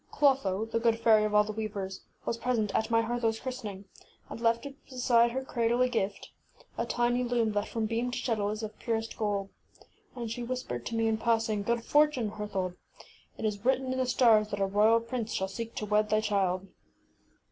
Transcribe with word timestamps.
Clotho, 0.11 0.65
the 0.65 0.79
good 0.79 0.97
fairy 0.97 1.25
of 1.25 1.35
all 1.35 1.43
the 1.43 1.51
weavers, 1.51 2.01
was 2.25 2.35
present 2.35 2.73
at 2.73 2.89
my 2.89 3.03
Her 3.03 3.19
thaŌĆÖs 3.19 3.39
christening, 3.43 3.85
and 4.31 4.41
left 4.41 4.65
beside 4.89 5.29
her 5.29 5.43
cradle 5.45 5.79
a 5.83 5.89
gift: 5.89 6.31
a 6.75 6.87
tiny 6.87 7.23
loom 7.23 7.51
that 7.51 7.67
from 7.67 7.85
beam 7.85 8.09
to 8.09 8.17
shuttle 8.17 8.49
is 8.49 8.63
of 8.63 8.79
pur 8.79 8.95
est 8.95 9.15
gold. 9.15 9.49
And 10.15 10.31
she 10.31 10.41
whis 10.41 10.63
pered 10.63 10.85
to 10.85 10.95
me 10.95 11.07
in 11.07 11.19
passing, 11.19 11.63
ŌĆśGood 11.63 11.83
fortune, 11.83 12.31
Herthold. 12.31 12.77
It 13.37 13.45
is 13.45 13.63
written 13.63 13.91
in 13.93 13.99
the 13.99 14.07
stars 14.07 14.47
that 14.49 14.59
a 14.59 14.65
royal 14.65 15.01
prince 15.01 15.33
shall 15.33 15.47
seek 15.47 15.75
to 15.75 15.85
wed 15.85 16.09
thy 16.09 16.21
child. 16.21 16.65